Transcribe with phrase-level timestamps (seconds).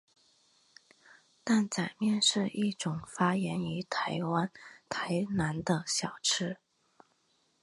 [1.43, 4.49] 担仔面是一种发源于台湾
[4.89, 6.57] 台南的小吃。